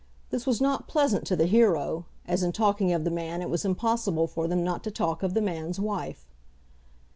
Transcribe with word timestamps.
This 0.31 0.47
was 0.47 0.59
not 0.59 0.87
pleasant 0.87 1.27
to 1.27 1.35
the 1.35 1.45
hero, 1.45 2.07
as 2.27 2.41
in 2.41 2.53
talking 2.53 2.91
of 2.91 3.03
the 3.03 3.11
man 3.11 3.43
it 3.43 3.51
was 3.51 3.63
impossible 3.63 4.25
for 4.25 4.47
them 4.47 4.63
not 4.63 4.83
to 4.85 4.89
talk 4.89 5.21
of 5.21 5.35
the 5.35 5.41
man's 5.43 5.79
wife. 5.79 6.25